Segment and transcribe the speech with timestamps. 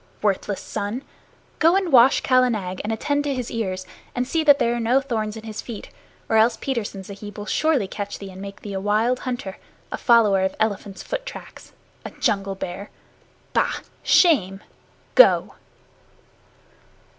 [0.23, 1.03] Worthless son!
[1.59, 3.85] Go and wash Kala Nag and attend to his ears,
[4.15, 5.91] and see that there are no thorns in his feet.
[6.27, 9.57] Or else Petersen Sahib will surely catch thee and make thee a wild hunter
[9.91, 11.71] a follower of elephant's foot tracks,
[12.03, 12.89] a jungle bear.
[13.53, 13.81] Bah!
[14.01, 14.63] Shame!
[15.13, 15.53] Go!"